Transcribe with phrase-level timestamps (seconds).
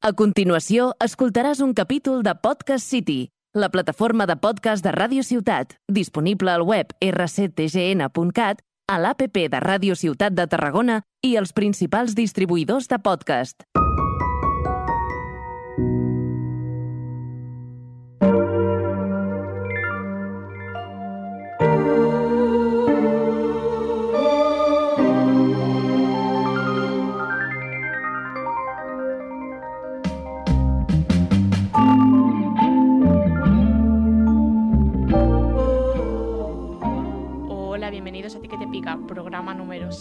[0.00, 5.74] A continuació, escoltaràs un capítol de Podcast City, la plataforma de podcast de Ràdio Ciutat,
[5.92, 12.88] disponible al web rctgn.cat, a l'APP de Ràdio Ciutat de Tarragona i els principals distribuïdors
[12.88, 13.68] de podcast.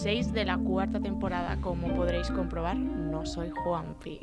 [0.02, 1.60] 6 de la cuarta temporada.
[1.60, 4.22] Como podréis comprobar, no soy Juanpi.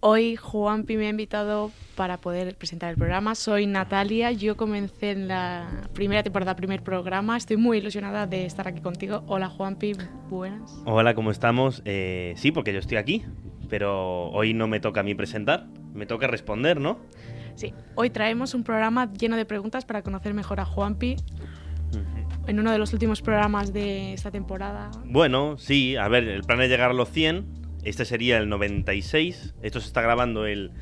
[0.00, 3.36] Hoy Juanpi me ha invitado para poder presentar el programa.
[3.36, 7.36] Soy Natalia, yo comencé en la primera temporada, primer programa.
[7.36, 9.22] Estoy muy ilusionada de estar aquí contigo.
[9.28, 9.92] Hola Juanpi,
[10.28, 10.76] buenas.
[10.86, 11.80] Hola, ¿cómo estamos?
[11.84, 13.24] Eh, sí, porque yo estoy aquí,
[13.68, 16.98] pero hoy no me toca a mí presentar, me toca responder, ¿no?
[17.54, 21.14] Sí, hoy traemos un programa lleno de preguntas para conocer mejor a Juanpi.
[22.46, 24.90] En uno de los últimos programas de esta temporada.
[25.04, 27.46] Bueno, sí, a ver, el plan es llegar a los 100,
[27.84, 30.72] este sería el 96, esto se está grabando el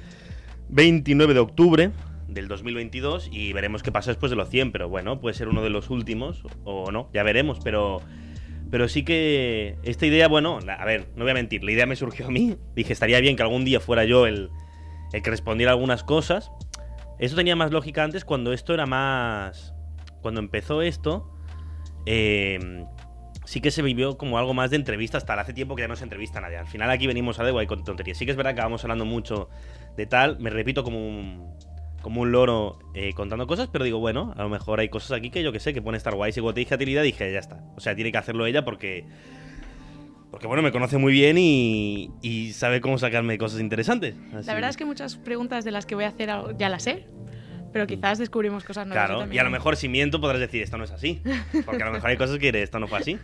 [0.69, 1.91] 29 de octubre
[2.29, 5.63] del 2022 y veremos qué pasa después de los 100, pero bueno, puede ser uno
[5.63, 8.01] de los últimos o no, ya veremos, pero...
[8.71, 11.95] Pero sí que esta idea, bueno, a ver, no voy a mentir, la idea me
[11.95, 12.57] surgió a mí.
[12.75, 14.49] Dije, estaría bien que algún día fuera yo el,
[15.13, 16.51] el que respondiera algunas cosas.
[17.19, 19.75] Esto tenía más lógica antes cuando esto era más...
[20.23, 21.31] Cuando empezó esto,
[22.07, 22.85] eh,
[23.45, 25.19] sí que se vivió como algo más de entrevista.
[25.19, 26.57] Hasta hace tiempo que ya no se entrevista a nadie.
[26.57, 28.17] Al final aquí venimos a de guay con tonterías.
[28.17, 29.49] Sí que es verdad que vamos hablando mucho
[29.97, 30.39] de tal.
[30.39, 31.53] Me repito como un,
[32.01, 35.31] como un loro eh, contando cosas, pero digo, bueno, a lo mejor hay cosas aquí
[35.31, 36.37] que yo que sé, que pueden estar guays.
[36.37, 37.63] Y cuando te dije a Tilida dije, ya está.
[37.77, 39.07] O sea, tiene que hacerlo ella porque...
[40.31, 44.15] Porque bueno, me conoce muy bien y, y sabe cómo sacarme cosas interesantes.
[44.35, 46.85] Así- La verdad es que muchas preguntas de las que voy a hacer ya las
[46.85, 47.07] sé,
[47.73, 49.07] pero quizás descubrimos cosas nuevas.
[49.09, 51.23] Claro, y a lo mejor si miento podrás decir, esto no es así.
[51.65, 53.19] Porque a lo mejor hay cosas que diré, esto no fue así.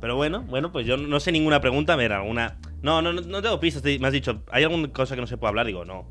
[0.00, 2.56] Pero bueno, bueno, pues yo no sé ninguna pregunta, a ver, alguna...
[2.82, 5.48] No, no, no, tengo pistas, me has dicho, ¿hay alguna cosa que no se puede
[5.50, 5.66] hablar?
[5.66, 6.06] Digo, no.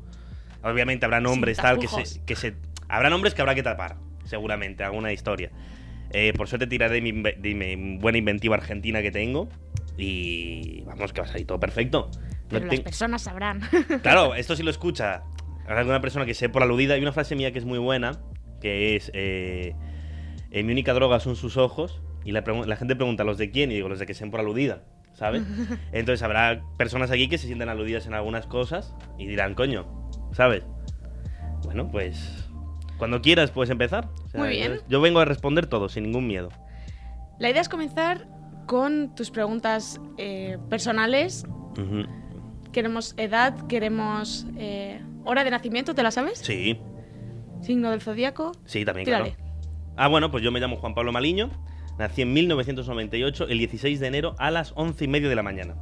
[0.62, 2.54] Obviamente habrá nombres, tal, que se, que se...
[2.88, 5.50] Habrá nombres que habrá que tapar, seguramente, alguna historia.
[6.10, 9.48] Eh, por suerte tiraré de mi, de mi buena inventiva argentina que tengo
[9.96, 12.10] y vamos, que va a salir todo perfecto.
[12.12, 13.60] No Pero las te- personas sabrán.
[14.02, 15.22] Claro, esto si lo escucha
[15.66, 16.94] alguna persona que sé por aludida.
[16.94, 18.20] Hay una frase mía que es muy buena,
[18.60, 19.74] que es, eh,
[20.52, 22.00] mi única droga son sus ojos.
[22.24, 22.42] Y la,
[22.76, 23.70] gente pregunta, ¿los de quién?
[23.70, 24.82] Y digo, los de que sean por aludida,
[25.12, 25.42] ¿sabes?
[25.92, 30.64] Entonces habrá personas aquí que se sienten aludidas en algunas cosas y dirán, coño, ¿sabes?
[31.64, 32.48] Bueno, pues
[32.98, 34.08] cuando quieras puedes empezar.
[34.24, 34.80] O sea, Muy bien.
[34.88, 36.48] Yo, vengo a responder todo, sin ningún miedo.
[37.38, 38.26] La idea es comenzar
[38.66, 41.44] con tus preguntas eh, personales.
[42.74, 46.40] Queremos edad, queremos eh, hora de nacimiento, ¿te la sabes?
[46.40, 46.78] Sí,
[47.62, 48.52] Signo del zodíaco.
[48.66, 49.34] sí, también, Tírale.
[49.36, 49.52] claro.
[49.96, 51.50] Ah, bueno, pues yo me llamo Juan Pablo Maliño.
[51.98, 55.76] Nací en 1998, el 16 de enero, a las 11 y media de la mañana.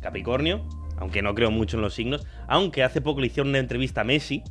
[0.00, 0.66] Capricornio,
[0.96, 2.26] aunque no creo mucho en los signos.
[2.48, 4.42] Aunque hace poco le hicieron una entrevista a Messi.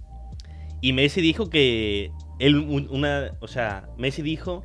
[0.81, 2.11] Y Messi dijo que.
[2.39, 3.31] Él, un- una.
[3.41, 4.63] O sea, Messi dijo.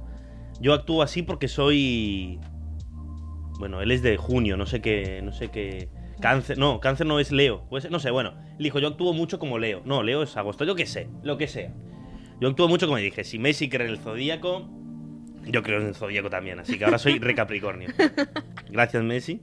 [0.61, 2.39] Yo actúo así porque soy.
[3.59, 5.23] Bueno, él es de junio, no sé qué.
[5.23, 5.89] No sé qué.
[6.21, 6.59] Cáncer.
[6.59, 7.63] No, cáncer no es Leo.
[7.69, 8.35] Puede ser, no sé, bueno.
[8.59, 9.83] Él dijo, yo actúo mucho como Leo.
[9.85, 10.65] No, Leo es agosto.
[10.65, 11.73] Yo qué sé, lo que sea.
[12.41, 13.25] Yo actúo mucho como dije.
[13.25, 14.69] Si Messi cree en el zodíaco,
[15.45, 16.59] yo creo en el zodíaco también.
[16.59, 17.89] Así que ahora soy re Capricornio.
[18.71, 19.41] Gracias, Messi.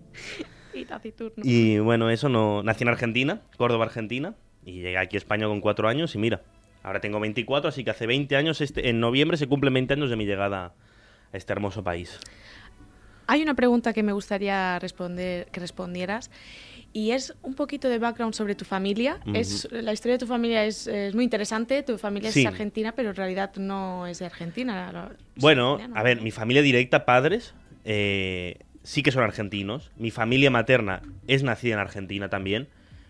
[0.73, 1.43] Y taciturno.
[1.43, 2.63] Y bueno, eso no.
[2.63, 4.35] Nací en Argentina, Córdoba, Argentina.
[4.65, 6.15] Y llegué aquí a España con cuatro años.
[6.15, 6.41] Y mira,
[6.83, 10.09] ahora tengo 24, así que hace 20 años, este, en noviembre se cumplen 20 años
[10.09, 10.73] de mi llegada
[11.31, 12.19] a este hermoso país.
[13.27, 16.29] Hay una pregunta que me gustaría responder, que respondieras.
[16.91, 19.17] Y es un poquito de background sobre tu familia.
[19.25, 19.35] Ujú.
[19.35, 21.81] es, la historia de tu familia es, es muy interesante.
[21.83, 22.41] Tu familia Sí.
[22.41, 24.91] es argentina, pero en realidad no es de Argentina.
[24.91, 26.23] la- Bueno, italiana, a ver, ¿no?
[26.23, 29.89] mi familia directa, padres, eh, sí que son argentinos.
[29.97, 32.67] Mi familia materna es nacida en Argentina también.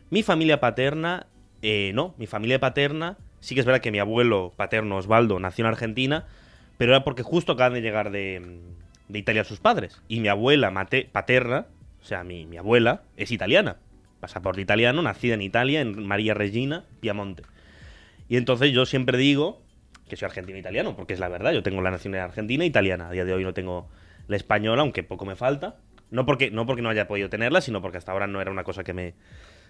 [0.10, 1.26] Mi familia paterna,
[1.62, 2.14] eh, no.
[2.18, 6.26] Mi familia paterna, sí que es verdad que mi abuelo paterno, Osvaldo, nació en Argentina,
[6.78, 8.62] pero era porque justo acaban de llegar de,
[9.14, 10.02] de Italia sus padres.
[10.10, 11.68] Y mi abuela mate- paterna,
[12.02, 13.78] o sea, mi, mi abuela, es italiana.
[14.20, 17.44] Pasaporte italiano, nacida en Italia, en María Regina, Piamonte.
[18.28, 19.62] Y entonces yo siempre digo
[20.10, 21.54] que soy argentino-italiano, porque es la verdad.
[21.54, 23.08] Yo tengo la nacionalidad argentina italiana.
[23.08, 23.88] A día de hoy no tengo
[24.28, 25.78] la española, aunque poco me falta.
[26.10, 28.64] No porque, no porque no haya podido tenerla, sino porque hasta ahora no era una
[28.64, 29.14] cosa que me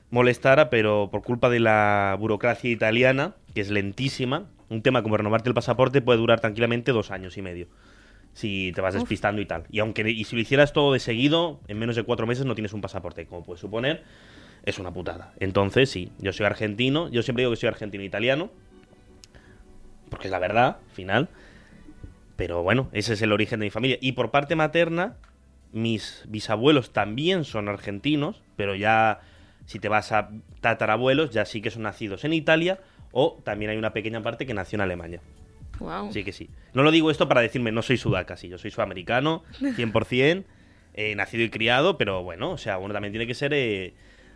[0.09, 5.49] molestara, pero por culpa de la burocracia italiana, que es lentísima, un tema como renovarte
[5.49, 7.67] el pasaporte puede durar tranquilamente dos años y medio.
[8.33, 9.01] Si te vas Uf.
[9.01, 9.65] despistando y tal.
[9.69, 12.55] Y aunque y si lo hicieras todo de seguido, en menos de cuatro meses no
[12.55, 14.03] tienes un pasaporte, como puedes suponer.
[14.65, 15.33] es una putada.
[15.39, 18.49] Entonces, sí, yo soy argentino, yo siempre digo que soy argentino-italiano,
[20.09, 21.27] porque es la verdad, final.
[22.37, 23.97] Pero bueno, ese es el origen de mi familia.
[23.99, 25.17] Y por parte materna,
[25.73, 29.19] mis bisabuelos también son argentinos, pero ya
[29.65, 30.29] si te vas a
[30.61, 32.79] tatarabuelos, ya sí que son nacidos en Italia
[33.11, 35.21] o también hay una pequeña parte que nació en Alemania.
[35.79, 36.11] Wow.
[36.13, 36.49] Sí que sí.
[36.73, 39.43] No lo digo esto para decirme no soy sudaca, sí, yo soy sudamericano,
[39.75, 40.43] 100%,
[40.93, 43.53] eh, nacido y criado, pero bueno, o sea, uno también tiene que ser...
[43.53, 43.93] eh,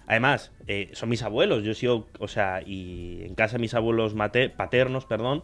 [0.09, 3.73] Además, eh, son mis abuelos, yo he sido, o sea, y en casa de mis
[3.73, 4.15] abuelos
[4.55, 5.43] paternos, perdón,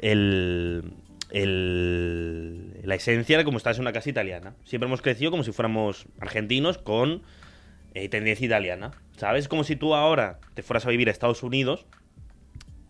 [0.00, 0.92] el,
[1.30, 4.54] el- la esencia era como estás en una casa italiana.
[4.64, 7.22] Siempre hemos crecido como si fuéramos argentinos con
[7.94, 8.92] eh, tendencia italiana.
[9.16, 9.46] ¿Sabes?
[9.46, 11.86] Como si tú ahora te fueras a vivir a Estados Unidos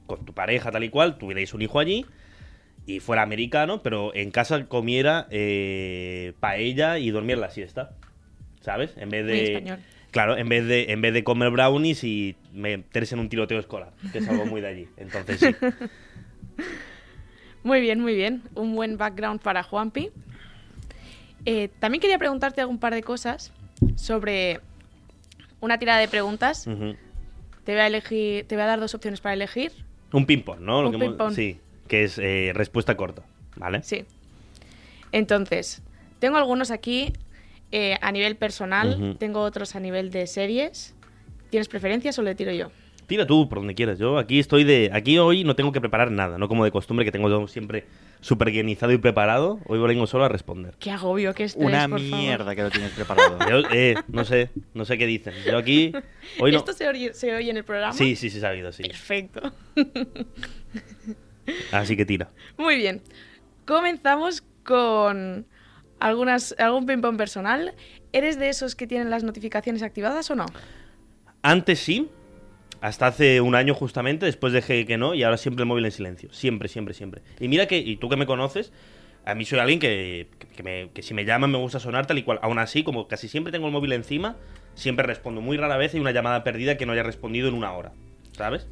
[0.06, 2.06] con tu pareja tal y cual, tuvierais un hijo allí
[2.87, 7.93] y fuera americano, pero en casa comiera eh, paella y dormir la siesta.
[8.60, 8.96] ¿Sabes?
[8.96, 9.44] En vez de...
[9.54, 9.78] español.
[10.12, 13.93] Claro, en vez de en vez de comer brownies y meterse en un tiroteo escolar,
[14.12, 14.88] que es algo muy de allí.
[14.99, 15.56] Entonces sí.
[17.64, 18.43] Muy bien, muy bien.
[18.54, 20.10] Un buen background para Juanpi.
[21.44, 23.52] Eh, también quería preguntarte algún par de cosas
[23.94, 24.60] sobre
[25.60, 26.64] una tirada de preguntas.
[26.64, 29.72] Te voy a elegir, te voy a dar dos opciones para elegir.
[30.12, 30.82] Un ping-pong, ¿no?
[30.82, 31.35] Lo Un que hemos- ping-pong.
[31.35, 33.23] Sí, que es eh, respuesta corta,
[33.56, 33.82] ¿vale?
[33.82, 34.05] Sí.
[35.12, 35.82] Entonces,
[36.19, 37.12] tengo algunos aquí
[37.70, 40.94] eh, a nivel personal, tengo otros a nivel de series.
[41.50, 42.70] ¿Tienes preferencias o le tiro yo?
[43.06, 43.99] Tira tú por donde quieras.
[43.99, 44.90] Yo aquí estoy de.
[44.93, 47.84] Aquí hoy no tengo que preparar nada, no como de costumbre que tengo yo siempre
[48.20, 49.58] súper guionizado y preparado.
[49.66, 50.75] Hoy vengo solo a responder.
[50.78, 52.16] Qué agobio, qué estrés, Una por favor.
[52.19, 53.38] mierda que lo tienes preparado.
[53.50, 55.34] Yo, eh, no sé, no sé qué dicen.
[55.44, 55.93] Yo aquí.
[56.40, 56.58] Hoy no.
[56.58, 57.93] ¿Esto se oye, se oye en el programa?
[57.93, 58.84] Sí, sí, sí, sabido, sí.
[58.84, 59.52] Perfecto.
[61.72, 62.31] Así que tira.
[62.56, 63.02] Muy bien.
[63.66, 65.46] Comenzamos con
[66.00, 67.75] algunas, algún ping-pong personal.
[68.12, 70.46] ¿Eres de esos que tienen las notificaciones activadas o no?
[71.43, 72.08] Antes sí,
[72.82, 75.93] hasta hace un año justamente, después dejé que no, y ahora siempre el móvil en
[75.93, 76.31] silencio.
[76.32, 77.23] Siempre, siempre, siempre.
[77.40, 78.73] Y mira que, y tú que me conoces,
[79.25, 82.19] a mí soy alguien que, que, me- que si me llaman me gusta sonar tal
[82.19, 82.40] y cual.
[82.43, 84.37] Aún así, como casi siempre tengo el móvil encima,
[84.75, 85.40] siempre respondo.
[85.40, 87.93] Muy rara vez hay una llamada perdida que no haya respondido en una hora.
[88.37, 88.67] ¿Sabes?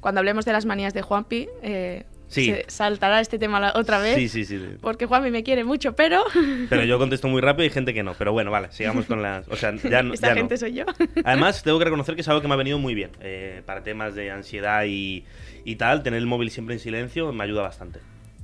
[0.00, 2.46] Cuando hablemos de las manías de Juanpi, eh, Sí.
[2.46, 4.14] se saltará este tema otra vez.
[4.14, 4.58] Sí, sí, sí.
[4.80, 6.22] Porque Juanpi me quiere mucho, pero
[6.70, 8.14] Pero yo contesto muy rápido y hay gente que no.
[8.14, 9.46] Pero bueno, vale, sigamos con las...
[9.48, 10.40] O sea, ya, no- esta ya no.
[10.40, 10.84] gente soy yo.
[11.24, 13.10] Además, tengo que reconocer que es algo que me ha venido muy bien.
[13.20, 15.24] eh, para temas de ansiedad y,
[15.64, 17.98] y tal, tener el móvil siempre en silencio me ayuda bastante.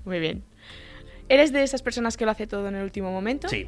[0.04, 0.42] Muy bien.
[1.28, 3.48] ¿Eres de esas personas que lo hace todo en el último momento?
[3.48, 3.66] Sí,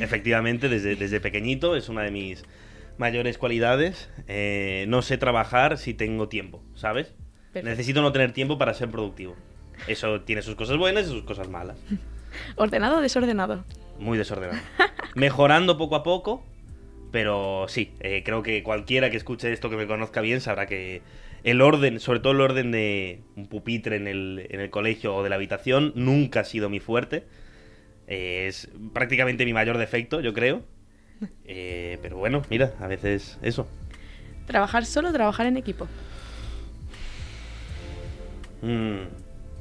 [0.00, 2.44] efectivamente, desde, desde pequeñito es una de mis
[2.98, 4.10] mayores cualidades.
[4.28, 7.14] Eh, no sé trabajar si tengo tiempo, ¿sabes?
[7.52, 7.68] Perfecto.
[7.70, 9.34] Necesito no tener tiempo para ser productivo.
[9.86, 11.76] Eso tiene sus cosas buenas y sus cosas malas.
[12.56, 13.64] ¿Ordenado o desordenado?
[13.98, 14.60] Muy desordenado.
[15.14, 16.44] Mejorando poco a poco,
[17.10, 21.02] pero sí, eh, creo que cualquiera que escuche esto que me conozca bien sabrá que
[21.42, 25.22] el orden, sobre todo el orden de un pupitre en el, en el colegio o
[25.22, 27.24] de la habitación, nunca ha sido mi fuerte.
[28.06, 30.62] Eh, es prácticamente mi mayor defecto, yo creo.
[31.44, 33.68] Eh, pero bueno, mira, a veces eso.
[34.46, 35.86] ¿Trabajar solo o trabajar en equipo?
[38.62, 39.02] Mm,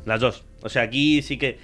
[0.06, 0.46] las dos.
[0.62, 1.57] O sea, aquí sí que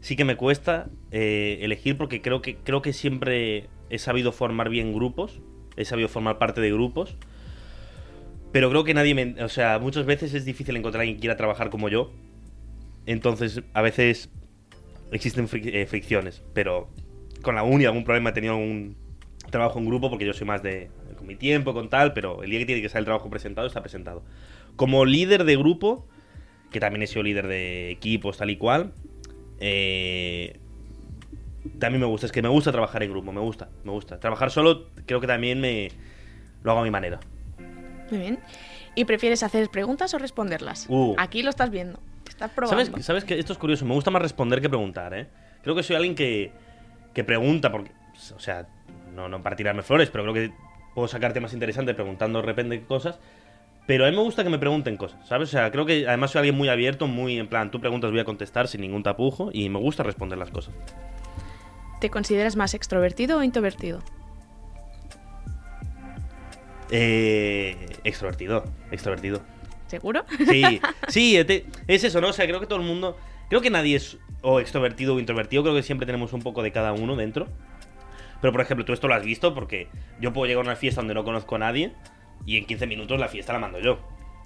[0.00, 4.68] sí que me cuesta eh, elegir porque creo que creo que siempre he sabido formar
[4.68, 5.40] bien grupos,
[5.76, 7.16] he sabido formar parte de grupos.
[8.52, 11.36] Pero creo que nadie me, o sea, muchas veces es difícil encontrar a alguien quiera
[11.36, 12.12] trabajar como yo.
[13.04, 14.30] Entonces, a veces
[15.12, 16.88] existen eh, fricciones, pero
[17.42, 18.96] con la uni algún problema he tenido algún
[19.50, 22.50] trabajo en grupo porque yo soy más de con mi tiempo, con tal, pero el
[22.50, 24.22] día que tiene que ser el trabajo presentado está presentado.
[24.76, 26.06] Como líder de grupo,
[26.70, 28.92] que también he sido líder de equipos, tal y cual.
[29.60, 30.58] eh,
[31.78, 34.18] también me gusta, es que me gusta trabajar en grupo, me gusta, me gusta.
[34.18, 35.90] Trabajar solo creo que también me
[36.62, 37.20] lo hago a mi manera.
[38.10, 38.38] Muy bien.
[38.94, 40.86] ¿Y prefieres hacer preguntas o responderlas?
[40.88, 41.14] Uh.
[41.18, 42.00] Aquí lo estás viendo.
[42.28, 42.84] Estás probando.
[42.84, 43.84] ¿Sabes, ¿Sabes que esto es curioso?
[43.84, 45.26] Me gusta más responder que preguntar, ¿eh?
[45.62, 46.52] Creo que soy alguien que,
[47.12, 47.90] que pregunta, porque,
[48.34, 48.66] o sea,
[49.14, 50.52] no, no para tirarme flores, pero creo que
[50.94, 53.18] puedo sacar temas interesantes preguntando de repente cosas.
[53.88, 55.48] Pero a mí me gusta que me pregunten cosas, ¿sabes?
[55.48, 58.20] O sea, creo que además soy alguien muy abierto, muy en plan, tú preguntas, voy
[58.20, 60.74] a contestar sin ningún tapujo y me gusta responder las cosas.
[61.98, 64.00] ¿Te consideras más extrovertido o introvertido?
[66.90, 69.40] Eh, extrovertido, extrovertido.
[69.86, 70.24] ¿Seguro?
[70.46, 72.28] Sí, sí, ete- es eso, ¿no?
[72.28, 73.16] O sea, creo que todo el mundo.
[73.48, 75.62] Creo que nadie es o extrovertido o introvertido.
[75.62, 77.48] Creo que siempre tenemos un poco de cada uno dentro.
[78.40, 79.88] Pero, por ejemplo, tú esto lo has visto porque
[80.20, 81.92] yo puedo llegar a una fiesta donde no conozco a nadie
[82.46, 83.98] y en 15 minutos la fiesta la mando yo.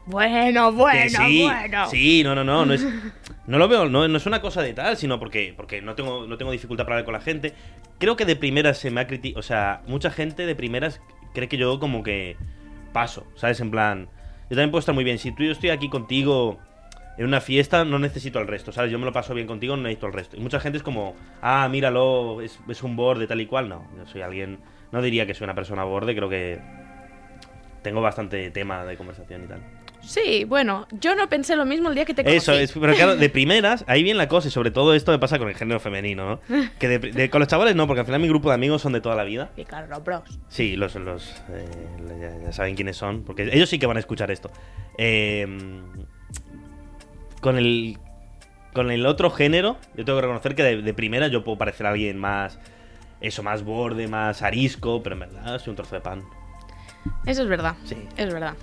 [0.07, 1.89] Bueno, Que bueno, sí, bueno.
[1.89, 2.85] sí, no, no, no, no es,
[3.47, 6.27] no lo veo, no, no es una cosa de tal, sino porque, porque no tengo,
[6.27, 7.55] no tengo dificultad para hablar con la gente.
[7.99, 11.01] Creo que de primeras se me ha criticado, o sea, mucha gente de primeras
[11.35, 12.37] cree que yo como que
[12.93, 13.61] paso, ¿sabes?
[13.61, 14.09] En plan,
[14.51, 15.19] yo también puedo estar muy bien.
[15.19, 16.59] Si tú yo estoy aquí contigo
[17.17, 18.91] en una fiesta, no necesito el resto, ¿sabes?
[18.91, 20.37] Yo me lo paso bien contigo, no necesito el resto.
[20.37, 23.69] Y mucha gente es como, ah, míralo, es, es un borde tal y cual.
[23.69, 24.59] No, yo soy alguien,
[24.91, 26.59] no diría que soy una persona borde, creo que
[27.83, 29.61] tengo bastante tema de conversación y tal.
[30.05, 32.37] Sí, bueno, yo no pensé lo mismo el día que te conocí.
[32.39, 35.21] Eso, es, pero claro, de primeras, ahí viene la cosa, y sobre todo esto me
[35.21, 36.69] pasa con el género femenino, ¿no?
[36.81, 38.93] Que de- de- con los chavales no, porque al final mi grupo de amigos son
[38.93, 39.51] de toda la vida.
[39.57, 40.23] Y claro, los bros.
[40.49, 41.65] Sí, los, los eh,
[42.21, 44.51] ya, ya saben quiénes son, porque ellos sí que van a escuchar esto.
[44.99, 45.47] Eh,
[47.41, 47.99] con el
[48.73, 51.87] con el otro género, yo tengo que reconocer que de, de primera yo puedo parecer
[51.87, 52.59] alguien más
[53.21, 56.23] eso, más borde, más arisco, pero en verdad soy un trozo de pan.
[57.27, 57.75] Eso es verdad.
[57.85, 57.97] Sí.
[58.17, 58.55] Es verdad.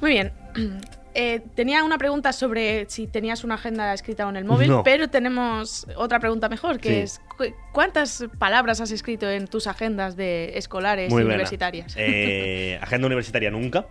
[0.00, 0.32] Muy bien.
[1.14, 4.82] Eh, tenía una pregunta sobre si tenías una agenda escrita en el móvil, No.
[4.82, 6.94] pero tenemos otra pregunta mejor, que Sí.
[7.00, 11.92] es ¿cu- ¿cuántas palabras has escrito en tus agendas de escolares Muy y universitarias?
[11.98, 13.84] Eh, agenda universitaria nunca.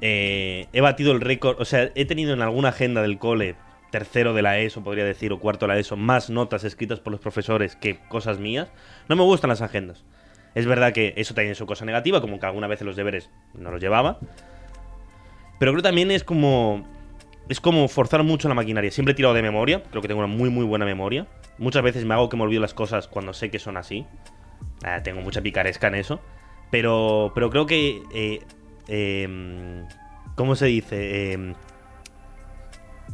[0.00, 3.54] Eh, he batido el récord, o sea, he tenido en alguna agenda del cole,
[3.92, 7.12] tercero de la ESO, podría decir, o cuarto de la ESO, más notas escritas por
[7.12, 8.72] los profesores que cosas mías.
[9.08, 10.02] No me gustan las agendas.
[10.54, 13.30] Es verdad que eso también es su cosa negativa, como que alguna vez los deberes
[13.54, 14.18] no los llevaba.
[15.58, 16.84] Pero creo que también es como.
[17.48, 18.90] Es como forzar mucho la maquinaria.
[18.90, 19.82] Siempre he tirado de memoria.
[19.90, 21.26] Creo que tengo una muy, muy buena memoria.
[21.58, 24.06] Muchas veces me hago que me olvido las cosas cuando sé que son así.
[24.82, 26.20] Ah, tengo mucha picaresca en eso.
[26.70, 28.02] Pero, pero creo que.
[28.12, 28.40] eh,
[28.88, 29.86] em,
[30.36, 31.32] ¿Cómo se dice?
[31.32, 31.54] Em,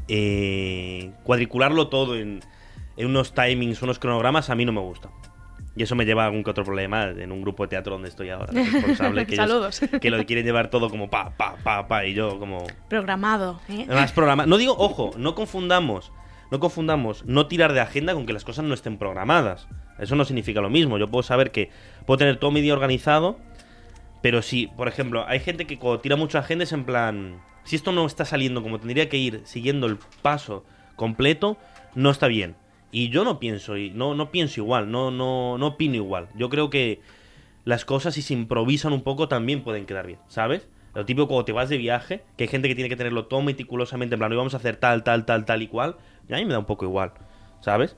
[0.08, 2.40] eh, cuadricularlo todo en,
[2.96, 5.10] en unos timings, unos cronogramas, a mí no me gusta.
[5.76, 8.08] Y eso me lleva a algún que otro problema en un grupo de teatro donde
[8.08, 8.52] estoy ahora.
[8.52, 9.80] Responsable, que ellos- Saludos.
[10.00, 12.64] que lo quieren llevar todo como pa, pa, pa, pa, y yo como...
[12.88, 13.60] Programado.
[13.68, 13.86] ¿eh?
[13.88, 14.46] Más programa.
[14.46, 16.12] No digo, ojo, no confundamos.
[16.50, 19.68] No confundamos no tirar de agenda con que las cosas no estén programadas.
[20.00, 20.98] Eso no significa lo mismo.
[20.98, 21.70] Yo puedo saber que
[22.06, 23.38] puedo tener todo mi día organizado,
[24.22, 27.76] pero si, por ejemplo, hay gente que cuando tira mucho agenda es en plan, si
[27.76, 30.64] esto no está saliendo como tendría que ir, siguiendo el paso
[30.96, 31.56] completo,
[31.94, 32.56] no está bien.
[32.92, 36.28] Y yo no pienso, no, no pienso igual, no, no, no opino igual.
[36.34, 37.00] Yo creo que
[37.64, 40.66] las cosas si se improvisan un poco también pueden quedar bien, ¿sabes?
[40.94, 43.42] Lo típico cuando te vas de viaje, que hay gente que tiene que tenerlo todo
[43.42, 45.96] meticulosamente, en plan, hoy vamos a hacer tal, tal, tal, tal y cual,
[46.28, 47.12] y a mí me da un poco igual,
[47.60, 47.96] ¿sabes?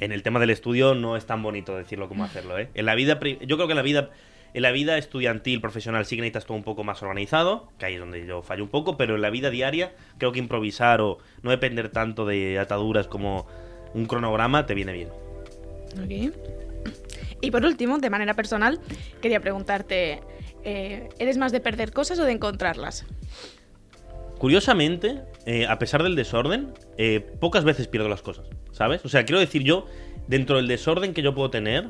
[0.00, 2.70] En el tema del estudio no es tan bonito decirlo como hacerlo, ¿eh?
[2.74, 4.10] En la vida, yo creo que en la vida,
[4.54, 7.94] en la vida estudiantil, profesional, sí que necesitas todo un poco más organizado, que ahí
[7.94, 11.18] es donde yo fallo un poco, pero en la vida diaria creo que improvisar o
[11.42, 13.46] no depender tanto de ataduras como
[13.94, 15.08] un cronograma te viene bien.
[16.02, 16.34] Ok.
[17.40, 18.80] Y por último, de manera personal,
[19.20, 20.20] quería preguntarte,
[20.64, 23.06] eh, ¿eres más de perder cosas o de encontrarlas?
[24.38, 29.04] Curiosamente, eh, a pesar del desorden, eh, pocas veces pierdo las cosas, ¿sabes?
[29.04, 29.86] O sea, quiero decir yo,
[30.26, 31.88] dentro del desorden que yo puedo tener,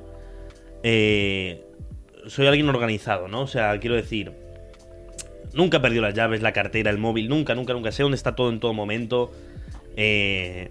[0.82, 3.42] soy alguien organizado, ¿no?
[3.42, 4.32] O sea, quiero decir,
[5.52, 7.92] nunca he perdido las llaves, la cartera, el móvil, nunca, nunca, nunca.
[7.92, 9.30] Sé dónde está todo en todo momento.
[9.96, 10.70] eh,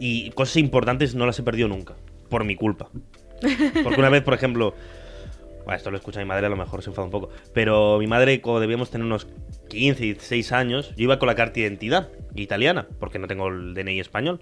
[0.00, 1.94] y cosas importantes no las he perdido nunca,
[2.28, 2.88] por mi culpa.
[3.84, 4.74] Porque una vez, por ejemplo,
[5.64, 7.30] bueno, esto lo escucha mi madre, a lo mejor se enfada un poco.
[7.54, 9.26] Pero mi madre, cuando debíamos tener unos
[9.68, 13.74] 15, 16 años, yo iba con la carta de identidad italiana, porque no tengo el
[13.74, 14.40] DNI español.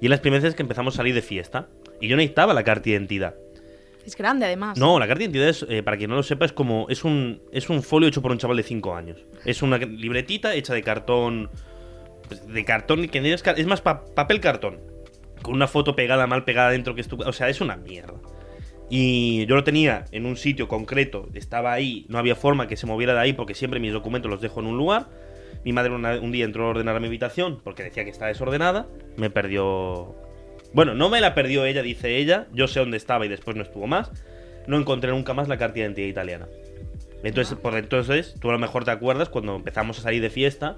[0.00, 1.68] Y en las primeras veces que empezamos a salir de fiesta.
[2.00, 3.34] Y yo necesitaba la carta de identidad.
[4.06, 4.78] Es grande, además.
[4.78, 6.86] No, la carta de identidad es, eh, para quien no lo sepa, es como.
[6.88, 9.18] Es un, es un folio hecho por un chaval de 5 años.
[9.44, 11.50] Es una libretita hecha de cartón.
[12.26, 14.78] pues, De cartón que es, es más pa- papel cartón.
[15.42, 18.14] Con una foto pegada, mal pegada dentro que es tu- O sea, es una mierda.
[18.88, 22.86] Y yo lo tenía en un sitio concreto, estaba ahí, no había forma que se
[22.86, 25.06] moviera de ahí porque siempre mis documentos los dejo en un lugar.
[25.64, 28.28] Mi madre una- un día entró a ordenar a mi habitación porque decía que estaba
[28.28, 28.88] desordenada.
[29.16, 30.16] Me perdió.
[30.72, 32.46] Bueno, no me la perdió ella, dice ella.
[32.52, 34.10] Yo sé dónde estaba y después no estuvo más.
[34.66, 36.48] No encontré nunca más la carta de identidad italiana.
[37.22, 40.76] Entonces, por entonces, tú a lo mejor te acuerdas cuando empezamos a salir de fiesta.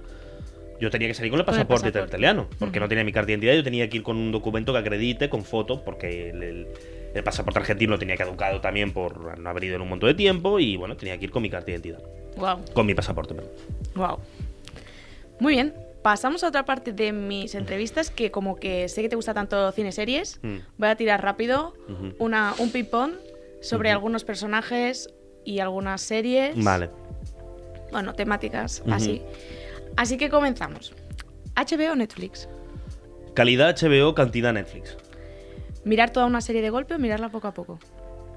[0.83, 3.55] Yo tenía que salir con el pasaporte, italiano, porque no tenía mi carta de identidad.
[3.55, 6.67] Yo tenía que ir con un documento que acredite, con foto, porque el, el-
[7.15, 10.15] el pasaporte argentino lo tenía caducado también por no haber ido en un montón de
[10.15, 10.59] tiempo.
[10.59, 12.03] Y bueno, tenía que ir con mi carta de identidad.
[12.37, 13.53] Wow, Con mi pasaporte, perdón.
[13.95, 14.19] wow.
[15.39, 15.73] Muy bien.
[16.03, 19.71] Pasamos a otra parte de mis entrevistas que como que sé que te gusta tanto
[19.71, 20.57] cine series, Mm.
[20.79, 21.75] voy a tirar rápido
[22.19, 23.13] una, un ping-pong
[23.61, 25.09] sobre algunos personajes
[25.45, 26.57] y algunas series.
[26.65, 26.91] Vale.
[27.93, 29.23] Bueno, temáticas así.
[29.97, 30.95] Así que comenzamos.
[31.57, 32.49] HBO o Netflix.
[33.35, 34.97] Calidad HBO, cantidad Netflix.
[35.85, 37.79] ¿Mirar toda una serie de golpe o mirarla poco a poco?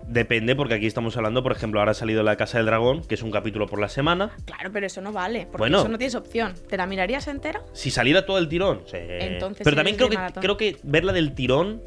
[0.07, 3.15] Depende, porque aquí estamos hablando, por ejemplo, ahora ha salido La Casa del Dragón, que
[3.15, 4.31] es un capítulo por la semana.
[4.45, 5.79] Claro, pero eso no vale, porque Bueno.
[5.79, 6.53] eso no tienes opción.
[6.69, 7.63] ¿Te la mirarías entera?
[7.73, 8.81] Si saliera todo el tirón.
[8.85, 8.97] sí.
[8.99, 10.41] Entonces Pero también creo que, maratón.
[10.41, 11.81] creo que verla del tirón.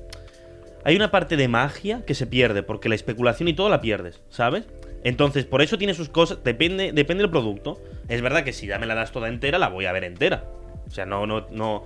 [0.84, 4.20] Hay una parte de magia que se pierde, porque la especulación y todo la pierdes,
[4.30, 4.64] ¿sabes?
[5.04, 6.42] Entonces, por eso tiene sus cosas.
[6.44, 7.80] Depende, depende del producto.
[8.08, 10.44] Es verdad que si ya me la das toda entera, la voy a ver entera.
[10.86, 11.84] O sea, no, no, no,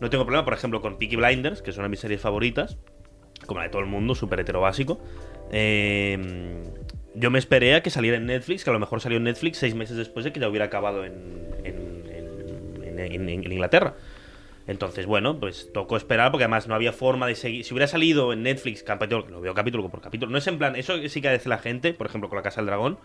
[0.00, 2.78] no tengo problema, por ejemplo, con Peaky Blinders, que es una de mis series favoritas,
[3.46, 5.00] como la de todo el mundo, súper hetero básico.
[5.52, 6.62] Eh,
[7.14, 9.58] yo me esperé a que saliera en Netflix, que a lo mejor salió en Netflix
[9.58, 13.94] seis meses después de que ya hubiera acabado en- en Inglaterra.
[14.68, 17.64] Entonces, bueno, pues tocó esperar porque además no había forma de seguir.
[17.64, 20.76] Si hubiera salido en Netflix, capítulo, lo veo capítulo por capítulo, no es en plan,
[20.76, 22.98] eso sí que dice la gente, por ejemplo, con la Casa del Dragón,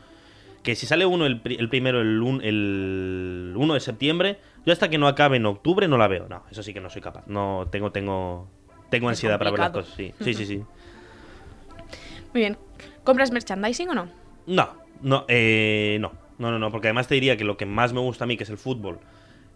[0.62, 4.90] que si sale uno el, el primero el, un- el 1 de septiembre, yo hasta
[4.90, 6.28] que no acabe en octubre no la veo.
[6.30, 7.24] No, eso sí que no soy capaz.
[7.28, 8.50] No tengo tengo
[8.90, 10.14] tengo ansiedad para ver las cosas, sí.
[10.22, 10.62] Sí, sí, sí.
[12.34, 12.58] Muy bien.
[13.04, 14.10] ¿Compras merchandising o no?
[14.48, 14.70] No,
[15.02, 18.00] no, eh, no, no, no, no, porque además te diría que lo que más me
[18.00, 19.00] gusta a mí, que es el fútbol,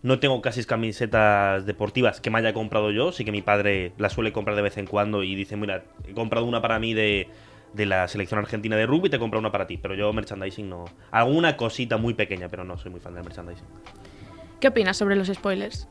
[0.03, 4.13] no tengo casi camisetas deportivas que me haya comprado yo, sí que mi padre las
[4.13, 7.29] suele comprar de vez en cuando y dice, mira, he comprado una para mí de,
[7.73, 10.69] de la selección argentina de rugby y te compro una para ti, pero yo merchandising
[10.69, 10.85] no.
[11.11, 13.67] Alguna cosita muy pequeña, pero no soy muy fan del merchandising.
[14.59, 15.87] ¿Qué opinas sobre los spoilers?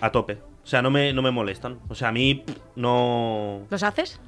[0.00, 0.38] A tope.
[0.62, 1.80] O sea, no me, no me molestan.
[1.88, 2.44] O sea, a mí
[2.76, 3.66] no...
[3.70, 4.20] ¿Los haces?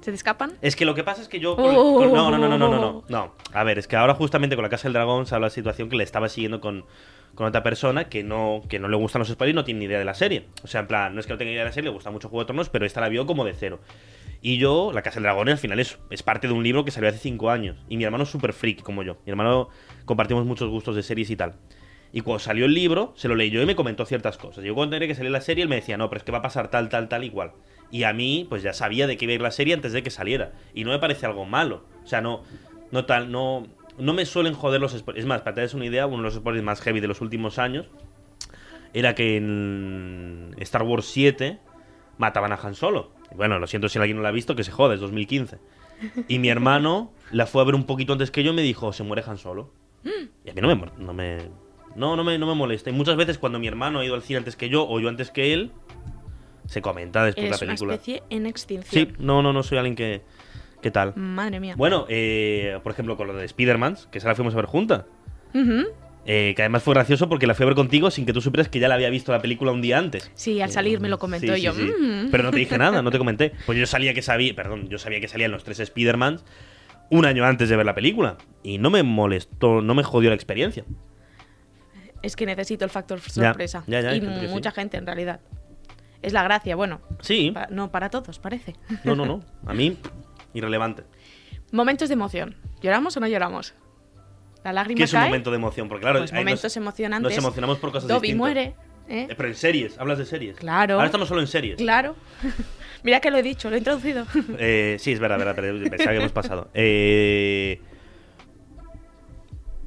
[0.00, 0.52] ¿Se te escapan?
[0.62, 1.56] Es que lo que pasa es que yo.
[1.56, 2.88] con- con- no, no, no, no, no, no, no.
[2.98, 3.04] Oh.
[3.08, 3.34] No.
[3.52, 5.54] A ver, es que ahora justamente con la Casa del Dragón se habla de la
[5.54, 6.84] situación que le estaba siguiendo con,
[7.34, 9.86] con otra persona que no, que no le gustan los spoilers y no tiene ni
[9.86, 10.46] idea de la serie.
[10.62, 12.10] O sea, en plan, no es que no tenga idea de la serie, le gusta
[12.10, 13.80] mucho Juego de Tronos, pero esta la vio como de cero.
[14.42, 16.90] Y yo, la Casa del Dragón al final es, es parte de un libro que
[16.90, 17.76] salió hace cinco años.
[17.90, 19.18] Y mi hermano es súper freak como yo.
[19.26, 19.68] Mi hermano
[20.06, 21.56] compartimos muchos gustos de series y tal.
[22.12, 24.64] Y cuando salió el libro, se lo leyó y me comentó ciertas cosas.
[24.64, 26.38] Yo cuando enteré que salió la serie, él me decía, no, pero es que va
[26.38, 27.52] a pasar tal, tal, tal, igual.
[27.90, 30.02] Y a mí, pues ya sabía de qué iba a ir la serie antes de
[30.02, 30.52] que saliera.
[30.74, 31.84] Y no me parece algo malo.
[32.04, 32.42] O sea, no,
[32.90, 33.66] no tal, no,
[33.98, 35.24] no me suelen joder los spoilers.
[35.24, 37.58] Es más, para tener una idea, uno de los spoilers más heavy de los últimos
[37.58, 37.86] años
[38.92, 41.58] era que en Star Wars 7
[42.18, 43.12] mataban a Han Solo.
[43.34, 45.58] Bueno, lo siento si alguien no la ha visto, que se jode, es 2015.
[46.28, 48.92] Y mi hermano la fue a ver un poquito antes que yo y me dijo,
[48.92, 49.72] se muere Han Solo.
[50.44, 51.38] Y a mí no me, no me,
[51.94, 52.90] no, no me, no me molesta.
[52.90, 55.08] Y muchas veces cuando mi hermano ha ido al cine antes que yo o yo
[55.08, 55.72] antes que él,
[56.70, 57.94] se comenta después de la una película.
[57.94, 59.06] especie en extinción.
[59.08, 60.22] Sí, no, no, no soy alguien que...
[60.80, 61.14] ¿Qué tal?
[61.16, 61.74] Madre mía.
[61.76, 65.04] Bueno, eh, por ejemplo, con lo de Spider-Man, que esa la fuimos a ver junta.
[65.52, 65.88] Ujú.
[66.26, 68.68] Eh, que además fue gracioso porque la fui a ver contigo sin que tú supieras
[68.68, 70.30] que ya la había visto la película un día antes.
[70.34, 71.72] Sí, al salir me lo comentó Sí, yo.
[71.72, 71.92] sí, sí.
[72.02, 72.30] "Mm".
[72.30, 73.52] Pero no te dije nada, no te comenté.
[73.66, 76.44] Pues yo sabía que sabía, perdón, yo sabía que salían los tres Spider-Mans
[77.10, 78.38] un año antes de ver la película.
[78.62, 80.84] Y no me molestó, no me jodió la experiencia.
[82.22, 83.82] Es que necesito el factor sorpresa.
[83.86, 85.40] ya, ya, hay y mucha gente en realidad.
[86.22, 87.00] Es la gracia, bueno.
[87.20, 88.74] Sí, pa- no para todos, parece.
[89.04, 89.42] no, no, no.
[89.66, 89.96] A mí,
[90.54, 91.04] irrelevante.
[91.72, 92.56] Momentos de emoción.
[92.82, 93.74] ¿Lloramos o no lloramos?
[94.64, 95.88] La lágrima ¿Qué es un momento de emoción?
[95.88, 97.30] Porque claro, Pues momentos nos, emocionantes.
[97.36, 98.38] nos emocionamos por cosas Dobby distintas.
[98.38, 98.62] muere.
[99.08, 99.26] ¿eh?
[99.30, 100.56] Eh, Pero en series, hablas de series.
[100.56, 100.94] Claro.
[100.94, 101.76] Ahora estamos solo en series.
[101.76, 102.14] Claro.
[103.02, 104.26] Mira que lo he dicho, lo he introducido.
[104.58, 106.68] Eh, sí, es verdad, verdad, pero pensaba que hemos pasado.
[106.74, 107.80] Eh,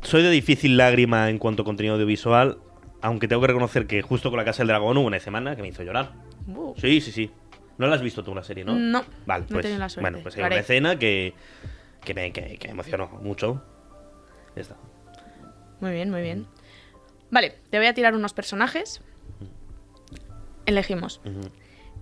[0.01, 2.57] soy de difícil lágrima en cuanto a contenido audiovisual,
[3.03, 5.61] aunque tengo que reconocer que justo con la Casa del Dragón hubo una semana que
[5.61, 6.13] me hizo llorar.
[6.47, 7.29] Uh, Sí, sí, sí.
[7.77, 8.75] No la has visto tú la serie, ¿no?
[8.75, 10.01] No, Vale, no he pues, la suerte.
[10.09, 11.33] bueno, pues hay una escena que,
[12.03, 13.61] que, me, que, que me emocionó mucho.
[14.55, 14.77] Ya está.
[15.81, 16.47] Muy bien, muy bien.
[17.29, 19.01] Vale, te voy a tirar unos personajes.
[20.65, 21.19] Elegimos.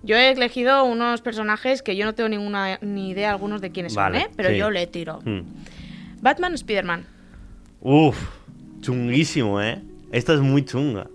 [0.04, 3.94] Yo he elegido unos personajes que yo no tengo ninguna ni idea algunos de quiénes
[3.94, 4.32] Vale, son, ¿eh?
[4.36, 4.56] Pero sí.
[4.56, 5.18] yo le tiro.
[5.24, 5.40] Mm.
[6.20, 7.06] Batman o Spider-Man.
[7.80, 8.16] Uf,
[8.82, 9.82] chunguísimo, ¿eh?
[10.12, 11.08] Esta es muy chunga.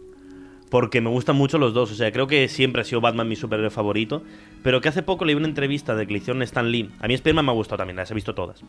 [0.69, 1.91] Porque me gustan mucho los dos.
[1.91, 4.21] O sea, creo que siempre ha sido Batman mi superhéroe favorito.
[4.63, 6.89] Pero que hace poco leí una entrevista de que le hicieron Stan Lee.
[6.99, 8.62] A mí Spider-Man me ha gustado también, las he visto todas.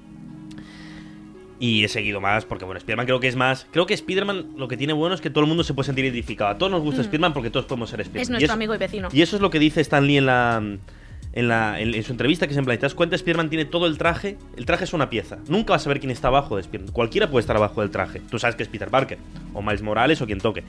[1.61, 3.67] Y he seguido más porque, bueno, Spider-Man creo que es más...
[3.73, 6.05] Creo que Spider-Man lo que tiene bueno es que todo el mundo se puede sentir
[6.05, 6.51] identificado.
[6.51, 8.21] A todos nos gusta Spider-Man porque todos podemos ser Spider-Man.
[8.21, 8.23] Mm.
[8.23, 9.09] Es Y nuestro eso- amigo y vecino.
[9.13, 10.63] y eso es lo que dice Stan Lee en la.
[11.33, 13.15] En, su entrevista, que es en plan, ¿te das cuenta?
[13.17, 14.39] Spider-Man tiene todo el traje.
[14.57, 15.39] El traje es una pieza.
[15.49, 16.93] Nunca vas a saber quién está abajo de Spider-Man.
[16.93, 18.21] Cualquiera puede estar abajo del traje.
[18.31, 19.19] Tú sabes que es Peter Parker,
[19.55, 20.65] o Miles Morales, o quien toque.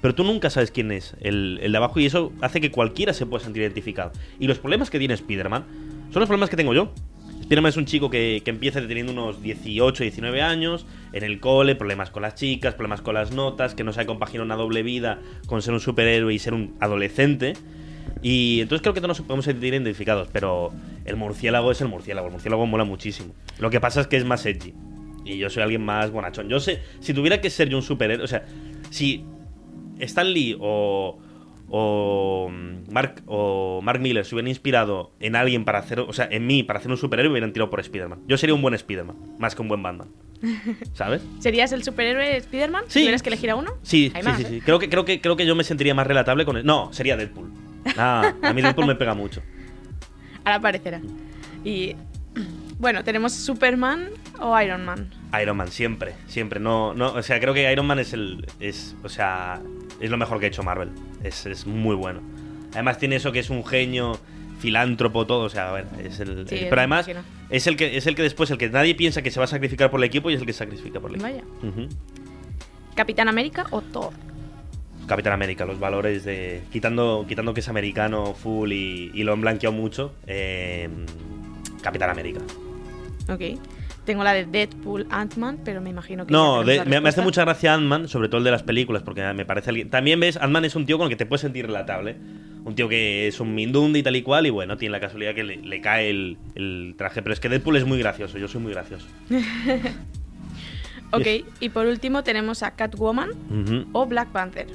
[0.00, 3.12] Pero tú nunca sabes quién es el, el de abajo, y eso hace que cualquiera
[3.12, 4.12] se pueda sentir identificado.
[4.38, 5.64] Y los problemas que tiene Spider-Man
[6.10, 6.92] son los problemas que tengo yo.
[7.40, 11.74] Spider-Man es un chico que, que empieza teniendo unos 18, 19 años, en el cole,
[11.74, 15.20] problemas con las chicas, problemas con las notas, que no sabe compaginar una doble vida
[15.46, 17.54] con ser un superhéroe y ser un adolescente.
[18.22, 20.72] Y entonces creo que todos nos podemos sentir identificados, pero
[21.04, 23.34] el murciélago es el murciélago, el murciélago mola muchísimo.
[23.58, 24.74] Lo que pasa es que es más edgy.
[25.24, 26.48] Y yo soy alguien más bonachón.
[26.48, 28.44] Yo sé, si tuviera que ser yo un superhéroe, o sea,
[28.90, 29.24] si
[29.98, 31.18] Stan Lee o,
[31.68, 32.50] o
[32.90, 36.62] Mark o Mark Miller se hubieran inspirado en alguien para hacer, o sea, en mí
[36.62, 38.20] para hacer un superhéroe, hubieran tirado por Spider-Man.
[38.26, 40.08] Yo sería un buen Spider-Man, más que un buen Batman.
[40.94, 41.22] ¿Sabes?
[41.40, 42.84] ¿Serías el superhéroe Spider-Man?
[42.88, 43.00] Sí.
[43.00, 43.72] Tuvieras que elegir a uno.
[43.82, 44.46] Sí, Hay sí, más, sí, ¿eh?
[44.50, 44.60] sí.
[44.60, 46.64] Creo que, creo, que, creo que yo me sentiría más relatable con él.
[46.64, 47.50] No, sería Deadpool.
[47.96, 49.42] Ah, a mí Deadpool me pega mucho.
[50.44, 51.00] Ahora aparecerá.
[51.64, 51.94] Y
[52.78, 54.08] Bueno, tenemos Superman
[54.40, 55.10] o Iron Man.
[55.42, 56.60] Iron Man, siempre, siempre.
[56.60, 58.46] No, no, o sea, creo que Iron Man es el.
[58.60, 59.60] Es, o sea,
[60.00, 60.90] es lo mejor que ha hecho Marvel.
[61.24, 62.20] Es, es muy bueno.
[62.72, 64.18] Además, tiene eso que es un genio,
[64.60, 65.44] filántropo, todo.
[65.44, 66.46] O sea, a ver, es el.
[66.48, 67.24] Sí, el- me pero además, imagino.
[67.50, 69.48] es el que es el que después, el que nadie piensa que se va a
[69.48, 71.28] sacrificar por el equipo y es el que se sacrifica por el equipo.
[71.32, 71.88] Vaya.
[72.94, 74.12] Capitán América o Thor.
[75.08, 76.60] Capitán América, los valores de.
[76.70, 80.14] Quitando, quitando que es americano full y, y lo han blanqueado mucho.
[80.26, 80.88] eh,
[81.82, 82.40] Capitán América.
[83.28, 83.58] Ok.
[84.04, 86.32] Tengo la de Deadpool, Ant-Man, pero me imagino que.
[86.32, 89.22] No, de- me, me hace mucha gracia Ant-Man, sobre todo el de las películas, porque
[89.34, 89.90] me parece alguien.
[89.90, 92.16] También ves, Ant-Man es un tío con el que te puedes sentir relatable.
[92.64, 95.34] Un tío que es un mindundi y tal y cual, y bueno, tiene la casualidad
[95.34, 97.22] que le, le cae el, el traje.
[97.22, 99.06] Pero es que Deadpool es muy gracioso, yo soy muy gracioso.
[101.10, 101.26] Ok,
[101.60, 103.30] y por último tenemos a Catwoman
[103.92, 104.66] o Black Panther.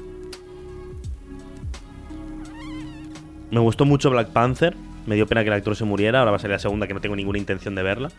[3.54, 4.76] Me gustó mucho Black Panther.
[5.06, 6.20] Me dio pena que el actor se muriera.
[6.20, 8.10] Ahora va a salir la segunda, que no tengo ninguna intención de verla.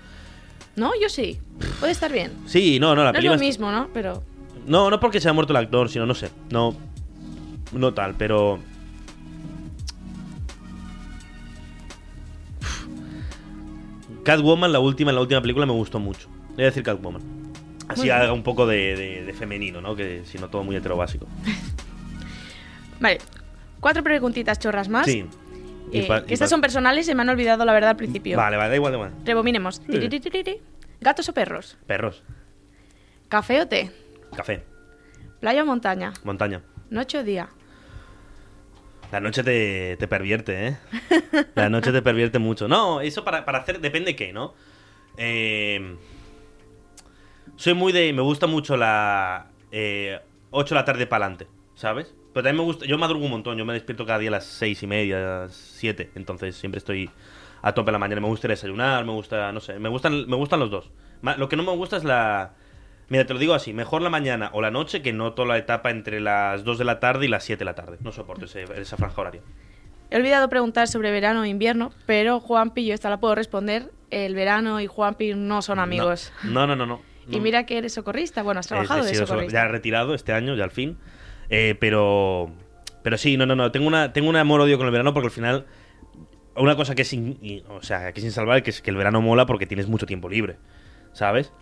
[0.77, 1.38] No, yo sí.
[1.81, 2.33] Puede estar bien.
[2.47, 3.37] Sí, no, no, la no es película.
[3.37, 3.88] lo mismo, ¿no?
[3.92, 4.23] Pero.
[4.66, 6.31] No, no porque se haya muerto el actor, sino no sé.
[6.51, 6.75] No.
[7.73, 8.61] No tal, pero.
[14.25, 16.29] Catwoman, la última, la última película me gustó mucho.
[16.55, 17.23] Voy a decir Catwoman.
[17.88, 19.94] Así haga un poco de, de- de femenino, ¿no?
[19.94, 21.27] Que si no todo muy hetero básico.
[23.01, 23.18] Vale.
[23.85, 25.05] Cuatro preguntitas chorras más.
[25.05, 25.27] Sí.
[25.92, 27.97] Eh, pa- que y estas son personales y se me han olvidado la verdad al
[27.97, 28.35] principio.
[28.38, 29.12] Vale, vale, da igual, da igual.
[29.27, 29.79] Rebominemos.
[29.83, 30.59] Tiririririri.
[31.03, 31.77] ¿Gatos o perros?
[31.87, 32.23] Perros,
[33.29, 33.90] ¿Café o té?
[34.35, 34.64] café,
[35.38, 36.14] ¿Playa o montaña?
[36.25, 36.62] montaña.
[36.88, 37.51] ¿Noche o día?
[39.12, 40.77] La noche te, te pervierte, ¿eh?
[41.55, 42.68] La noche te pervierte mucho.
[42.68, 44.55] No, eso para, para hacer, depende qué, ¿no?
[45.18, 45.94] Eh,
[47.57, 48.11] soy muy de.
[48.14, 49.49] Me gusta mucho la.
[49.70, 50.18] Eh,
[50.53, 52.14] 8 de la tarde para adelante, ¿sabes?
[52.35, 52.85] Pero también me gusta.
[52.85, 56.11] Yo madrugo un montón, yo me despierto cada día a las 6 y media, 7.
[56.16, 57.09] Entonces siempre estoy
[57.62, 58.20] a tope la mañana.
[58.20, 59.53] Me gusta desayunar, me gusta.
[59.53, 60.90] No sé, me gustan, me gustan los dos.
[61.38, 62.53] Lo que no me gusta es la.
[63.09, 65.59] Mira, te lo digo así, mejor la mañana o la noche que no toda la
[65.59, 67.99] etapa entre las 2 de la tarde y las 7 de la tarde.
[68.01, 69.40] No soporto ese- esa franja horaria.
[70.11, 73.90] He olvidado preguntar sobre verano o invierno, pero Juanpi, yo esta la puedo responder.
[74.11, 76.33] El verano y Juanpi no son amigos.
[76.44, 77.01] No, no, no, no.
[77.29, 77.42] Y no.
[77.42, 78.42] mira que eres socorrista.
[78.42, 79.62] Bueno, has trabajado He de sido so- socorrista.
[79.62, 80.99] Ya retirado este año, ya al fin.
[81.50, 82.50] Eh, pero.
[83.02, 83.70] Pero sí, no, no, no.
[83.70, 85.66] Tengo una, tengo un amor-odio con el verano porque al final.
[86.57, 89.20] Una cosa que es, in- o sea, que es insalvable, que es que el verano
[89.20, 90.57] mola porque tienes mucho tiempo libre,
[91.12, 91.52] ¿sabes?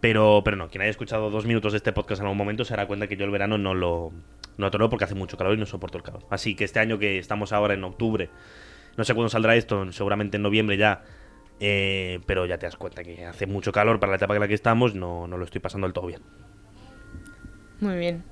[0.00, 2.72] Pero, pero no, quien haya escuchado dos minutos de este podcast en algún momento se
[2.72, 4.12] dará cuenta que yo el verano no lo,
[4.56, 6.22] no porque hace mucho calor y no soporto el calor.
[6.30, 8.30] Así que este año que estamos ahora en octubre,
[8.96, 11.02] no sé cuándo saldrá esto, seguramente en noviembre ya,
[11.60, 14.48] eh, pero ya te das cuenta que hace mucho calor para la etapa en la
[14.48, 16.22] que estamos, no, no lo estoy pasando del todo bien.
[17.80, 18.24] Muy bien.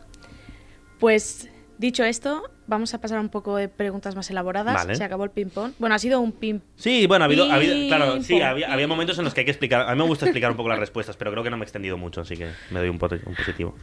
[0.98, 4.74] Pues dicho esto, vamos a pasar a un poco de preguntas más elaboradas.
[4.74, 4.94] Vale.
[4.96, 5.72] Se acabó el ping-pong.
[5.78, 9.18] Bueno, ha sido un ping Sí, bueno, ha habido, ha habido- claro, sí, había, momentos
[9.18, 9.82] en los que hay que explicar.
[9.88, 11.66] A mí me gusta explicar un poco las respuestas, pero creo que no me he
[11.66, 13.74] extendido mucho, así que me doy un, positivo.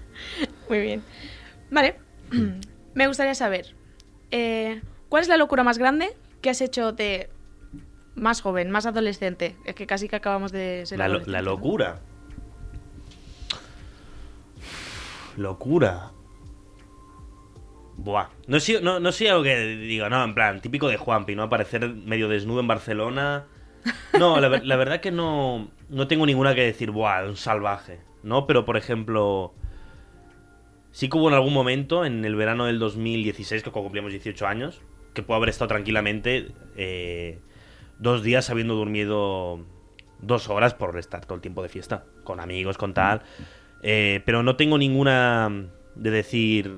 [0.70, 1.04] Muy bien.
[1.72, 1.96] Vale.
[2.96, 3.76] Me gustaría saber,
[4.32, 7.30] eh, ¿cuál es la locura más grande que has hecho de
[8.16, 9.58] más joven, más adolescente?
[9.66, 12.00] Es que casi que acabamos de ser La, lo- la locura.
[15.36, 16.12] Locura.
[17.98, 18.28] Buah.
[18.48, 21.44] No sé, no, no sé algo que diga, no, en plan, típico de Juanpi, ¿no?
[21.44, 23.46] Aparecer medio desnudo en Barcelona.
[24.18, 28.00] No, la, ver- la verdad que no, no tengo ninguna que decir, buah, un salvaje,
[28.24, 28.48] ¿no?
[28.48, 29.54] Pero, por ejemplo,
[30.92, 34.48] sí que hubo en algún momento, en el verano del 2016, que cuando cumplíamos 18
[34.48, 34.82] años,
[35.14, 37.38] que puedo haber estado tranquilamente eh,
[38.00, 39.60] dos días habiendo dormido
[40.20, 43.22] dos horas por estar todo el tiempo de fiesta, con amigos, con tal.
[43.84, 46.76] Eh, pero no tengo ninguna de decir,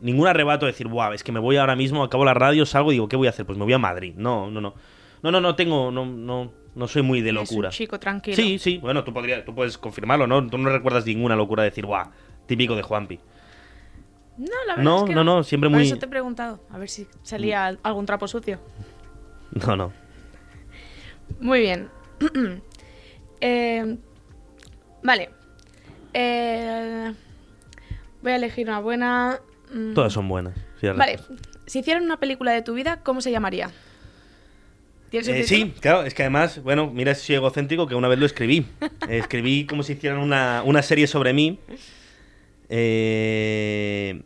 [0.00, 2.90] ningún arrebato de decir, buah, es que me voy ahora mismo, acabo la radio, salgo
[2.92, 3.46] y digo, ¿qué voy a hacer?
[3.46, 4.14] Pues me voy a Madrid.
[4.16, 4.74] No, no, no.
[5.22, 7.68] No, no, no tengo, no, no, no soy muy de locura.
[7.70, 8.36] un chico tranquilo.
[8.36, 10.46] Sí, sí, bueno, tú, podrías, tú puedes confirmarlo, ¿no?
[10.46, 12.10] Tú no recuerdas ninguna locura de decir, buah,
[12.46, 13.18] típico de Juanpi.
[14.38, 16.60] No, la verdad No, es que no, no, siempre Por muy- eso te he preguntado,
[16.70, 18.60] a ver si salía algún trapo sucio.
[19.66, 19.92] No, no.
[21.40, 21.88] Muy bien.
[23.40, 23.96] Eh,
[25.02, 25.30] vale.
[26.12, 27.14] Eh,
[28.20, 29.38] voy a elegir una buena.
[29.72, 30.54] Mm, Todas son buenas.
[30.80, 31.18] las Vale.
[31.66, 33.70] Si hicieran una película de tu vida, ¿cómo se llamaría?
[35.10, 38.08] ¿Tienes un Eh, sí, claro, es que además, bueno, mira si soy egocéntrico que una
[38.08, 38.66] vez lo escribí.
[39.08, 41.58] Escribí como si hicieran una, una serie sobre mí.
[42.68, 44.22] eh,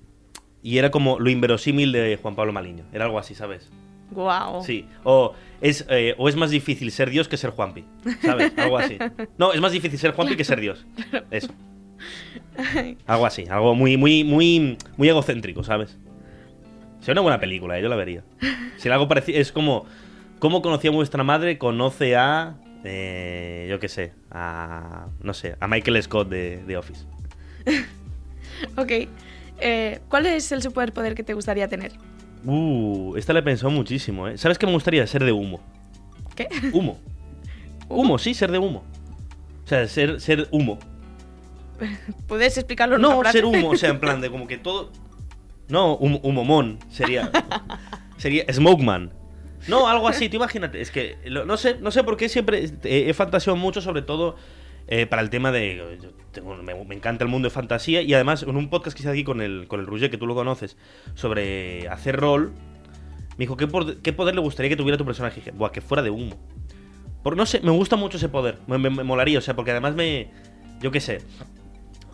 [0.64, 2.84] y era como lo inverosímil de Juan Pablo Maliño.
[2.92, 3.68] Era algo así, ¿sabes?
[4.12, 4.62] Guau.
[4.62, 4.86] Sí.
[5.02, 7.84] O es, eh, o es más difícil ser Dios que ser Juanpi.
[8.20, 8.52] ¿Sabes?
[8.56, 8.98] Algo así.
[9.38, 10.84] No, es más difícil ser Juanpi que ser Dios.
[11.30, 11.48] Eso.
[13.06, 13.44] Algo así.
[13.50, 15.98] Algo muy, muy, muy, muy egocéntrico, ¿sabes?
[17.00, 17.82] Sería una buena película, ¿eh?
[17.82, 18.22] yo la vería.
[18.76, 19.38] Si algo parecido.
[19.40, 19.86] Es como.
[20.38, 21.58] ¿Cómo conocía vuestra madre?
[21.58, 22.56] Conoce a.
[22.84, 27.04] eh, yo qué sé, a, no sé, a Michael Scott de, de Office.
[28.76, 28.92] Ok.
[29.60, 31.92] Eh, ¿Cuál es el superpoder que te gustaría tener?
[32.44, 34.38] Uh, esta la he pensado muchísimo, ¿eh?
[34.38, 35.04] ¿Sabes qué me gustaría?
[35.06, 35.60] Ser de humo.
[36.36, 36.48] ¿Qué?
[36.72, 36.98] Humo.
[37.88, 38.84] Humo, sí, ser de humo.
[39.64, 40.78] O sea, ser, ser humo.
[42.28, 43.38] ¿Puedes explicarlo en una No, frase?
[43.38, 44.90] ser humo, o sea, en plan de como que todo.
[45.68, 47.30] No, hum, humomón sería.
[48.16, 49.12] sería Smokeman.
[49.68, 50.80] No, algo así, tú imagínate.
[50.80, 54.02] Es que lo- no sé, no sé por qué siempre he, he fantaseado mucho, sobre
[54.02, 54.34] todo
[54.88, 55.98] eh, para el tema de.
[56.02, 59.02] yo tengo- me, me encanta el mundo de fantasía y además en un podcast que
[59.02, 60.76] hice aquí con el, con el Roger, que tú lo conoces,
[61.14, 62.52] sobre hacer rol,
[63.38, 65.38] me dijo: ¿qué, por- qué poder le gustaría que tuviera tu personaje?
[65.38, 66.36] Y dije: Buah, que fuera de humo.
[67.22, 68.58] Por, no sé, me gusta mucho ese poder.
[68.66, 70.28] Me, me- me molaría, o sea, porque además me.
[70.80, 71.20] Yo qué sé.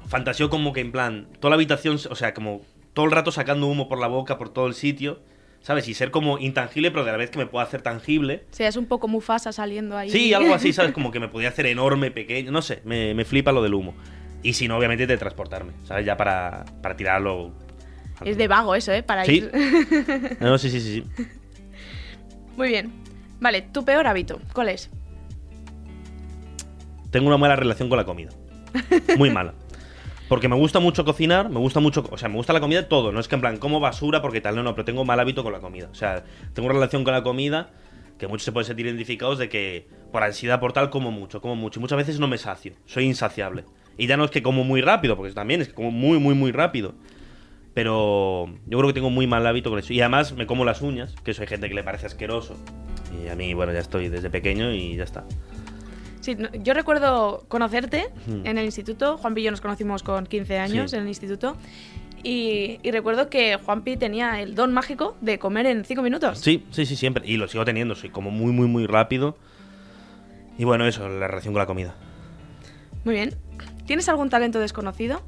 [0.08, 1.28] Fantaseo como que en plan.
[1.40, 2.62] Toda la habitación, o sea, como
[2.94, 5.20] todo el rato sacando humo por la boca, por todo el sitio.
[5.60, 5.88] ¿Sabes?
[5.88, 8.44] Y ser como intangible, pero de la vez que me pueda hacer tangible.
[8.52, 10.08] O sea, es un poco Mufasa saliendo ahí.
[10.08, 10.92] Sí, algo así, ¿sabes?
[10.94, 12.52] Como que me podía hacer enorme, pequeño.
[12.52, 13.94] No sé, me, me flipa lo del humo.
[14.44, 16.06] Y si no, obviamente, de transportarme, ¿sabes?
[16.06, 17.52] Ya para, para tirarlo.
[18.24, 19.02] Es de vago eso, ¿eh?
[19.02, 19.32] Para Sí.
[19.38, 19.50] ir.
[20.40, 21.04] No, sí, sí, sí.
[21.16, 21.26] sí.
[22.56, 22.92] Muy bien.
[23.40, 24.90] Vale, tu peor hábito, ¿cuál es?
[27.10, 28.30] tengo una mala relación con la comida.
[29.16, 29.54] Muy mala.
[30.28, 33.12] Porque me gusta mucho cocinar, me gusta mucho, o sea, me gusta la comida todo,
[33.12, 35.42] no es que en plan como basura porque tal, no, no, pero tengo mal hábito
[35.42, 35.88] con la comida.
[35.90, 37.70] O sea, tengo una relación con la comida
[38.18, 41.56] que muchos se pueden sentir identificados de que por ansiedad por tal como mucho, como
[41.56, 43.64] mucho y muchas veces no me sacio, soy insaciable.
[43.96, 46.34] Y ya no es que como muy rápido, porque también es que como muy muy
[46.34, 46.94] muy rápido.
[47.74, 49.92] Pero yo creo que tengo muy mal hábito con eso.
[49.92, 52.56] Y además me como las uñas, que eso hay gente que le parece asqueroso.
[53.22, 55.24] Y a mí, bueno, ya estoy desde pequeño y ya está.
[56.28, 58.08] Sí, no- yo recuerdo conocerte
[58.44, 59.16] en el instituto.
[59.16, 60.96] Juanpi y yo nos conocimos con 15 años Sí.
[60.98, 61.56] en el instituto.
[62.22, 66.38] Y, y recuerdo que Juanpi tenía el don mágico de comer en 5 minutos.
[66.40, 67.26] Sí, sí, sí, siempre.
[67.26, 69.38] Y lo sigo teniendo, soy como muy, muy, muy rápido.
[70.58, 71.94] Y bueno, eso, la relación con la comida.
[73.04, 73.34] Muy bien.
[73.86, 75.22] ¿Tienes algún talento desconocido?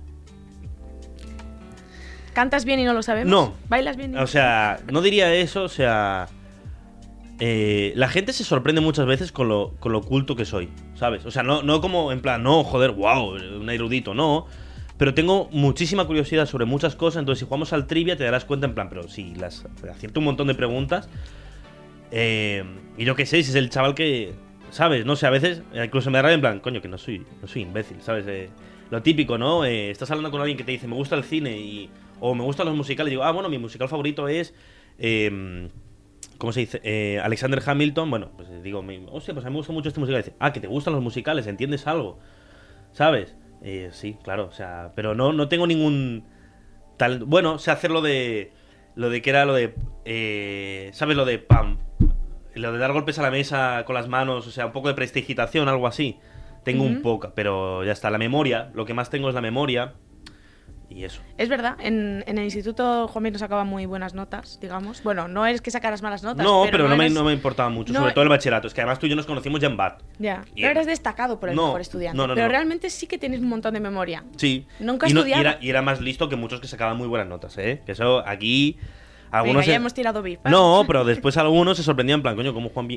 [2.34, 3.30] ¿Cantas bien y no lo sabemos?
[3.30, 3.54] No.
[3.70, 4.12] ¿Bailas bien?
[4.14, 6.28] y- O sea, no diría eso, o sea...
[7.40, 11.24] eh, la gente se sorprende muchas veces con lo, con lo culto que soy, ¿sabes?
[11.24, 14.46] O sea, no, no como en plan, no, joder, wow, un erudito, no.
[14.98, 18.66] Pero tengo muchísima curiosidad sobre muchas cosas, entonces si jugamos al trivia te darás cuenta
[18.66, 21.08] en plan, pero si las acierto un montón de preguntas.
[22.10, 22.62] eh,
[22.98, 24.34] y yo qué sé, si es el chaval que,
[24.70, 25.06] ¿sabes?
[25.06, 27.48] No sé, a veces incluso me da rabia en plan, coño, que no soy, no
[27.48, 28.26] soy imbécil, ¿sabes?
[28.28, 28.50] Eh,
[28.90, 29.64] lo típico, ¿no?
[29.64, 31.88] Eh, estás hablando con alguien que te dice, me gusta el cine y,
[32.20, 34.52] o me gustan los musicales, y digo, ah, bueno, mi musical favorito es...
[34.98, 35.68] eh,
[36.40, 36.80] ¿Cómo se dice?
[36.84, 40.00] Eh, Alexander Hamilton, bueno, pues eh, digo, hostia, pues a mí me gusta mucho este
[40.00, 40.22] musical.
[40.22, 42.18] Dice, ah, que te gustan los musicales, ¿entiendes algo?
[42.92, 43.36] ¿Sabes?
[43.62, 46.24] Eh, sí, claro, o sea, pero no, no tengo ningún
[46.96, 47.24] tal.
[47.24, 48.52] Bueno, sé hacer lo de.
[48.94, 49.74] Lo de que era lo de.
[50.06, 51.14] eh, ¿Sabes?
[51.14, 51.76] Lo de pam.
[52.54, 54.94] Lo de dar golpes a la mesa con las manos, o sea, un poco de
[54.94, 56.20] prestigitación, algo así.
[56.64, 58.08] Tengo un poco, pero ya está.
[58.08, 59.92] La memoria, lo que más tengo es la memoria.
[60.90, 61.22] Y eso.
[61.38, 65.02] Es verdad, en, en el instituto Juanpi nos sacaba muy buenas notas, digamos.
[65.04, 66.44] Bueno, no es que sacaras malas notas.
[66.44, 68.66] no, pero, no, me, eras- no me importaba mucho, no- sobre todo el bachillerato.
[68.66, 70.02] Es que además tú y yo nos conocimos ya en BAT.
[70.18, 72.16] Ya, Y no eres destacado por el No, mejor estudiante.
[72.16, 72.50] no, no, pero no.
[72.52, 74.24] realmente sí que tienes un montón de memoria.
[74.36, 74.66] Sí.
[74.80, 75.40] Nunca y, no- y estudiaba.
[75.42, 77.82] era, y era más listo que muchos que sacaban muy buenas notas, ¿eh?
[77.86, 78.76] Que eso aquí.
[79.30, 80.26] Algunos Venga, ya se- hemos tirado.
[80.26, 80.40] ¿eh?
[80.46, 82.88] No, pero después algunos se sorprendían en plan, coño, ¿cómo Juan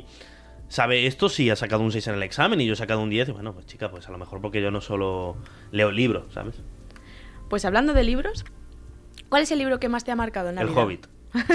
[0.67, 3.11] sabe esto si ha sacado un 6 en el examen y yo he sacado un
[3.11, 3.29] 10?
[3.29, 5.37] Y bueno, pues chica, pues a lo mejor porque yo no solo
[5.71, 6.55] leo libros, ¿sabes?
[7.53, 8.45] Pues hablando de libros,
[9.29, 10.81] ¿cuál es el libro que más te ha marcado en la El vida?
[10.81, 11.05] Hobbit.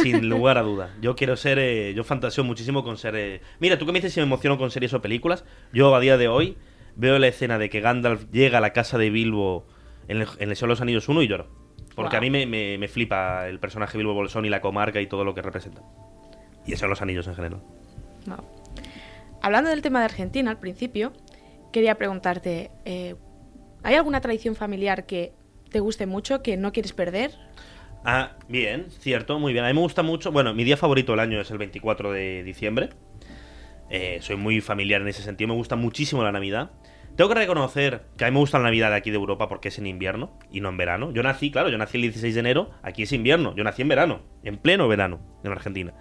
[0.01, 0.95] Sin lugar a duda.
[1.01, 1.59] Yo quiero ser.
[1.59, 3.17] eh, yo fantaseo muchísimo con ser.
[3.17, 5.45] eh, Mira, tú que me dices si me emociono con series o películas.
[5.73, 6.57] Yo a día de hoy
[6.95, 9.67] veo la escena de que Gandalf llega a la casa de Bilbo
[10.07, 11.49] en el, en el Señor de los Anillos 1 y lloro.
[11.97, 15.09] Porque a mí me, me- me flipa el personaje Bilbo Bolsón y la comarca y
[15.09, 15.83] todo lo que representa.
[16.65, 17.61] Y de los Anillos en general.
[18.27, 18.45] Wow.
[19.43, 21.13] Hablando del tema de Argentina al principio,
[21.73, 23.17] quería preguntarte, eh,
[23.83, 25.33] ¿hay alguna tradición familiar que
[25.71, 27.33] te guste mucho, que no quieres perder?
[28.05, 29.65] Ah, bien, cierto, muy bien.
[29.65, 30.33] A mí me gusta mucho.
[30.33, 32.91] Bueno, mi día favorito del año es el 24 de diciembre.
[33.91, 35.49] Eh, soy muy familiar en ese sentido.
[35.49, 36.71] Me gusta muchísimo la Navidad.
[37.17, 39.69] Tengo que reconocer que a mí me gusta la Navidad de aquí de Europa porque
[39.69, 41.11] es en invierno y no en verano.
[41.11, 42.71] Yo nací, claro, yo nací el 16 de enero.
[42.83, 43.57] Aquí es invierno.
[43.57, 45.95] Yo nací en verano, en pleno verano, en Argentina.